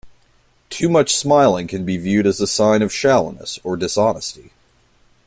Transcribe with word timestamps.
Too 0.71 0.89
much 0.89 1.15
smiling 1.15 1.67
can 1.67 1.85
be 1.85 1.95
viewed 1.95 2.25
as 2.25 2.41
a 2.41 2.47
sign 2.47 2.81
of 2.81 2.91
shallowness 2.91 3.59
or 3.63 3.77
dishonesty. 3.77 4.51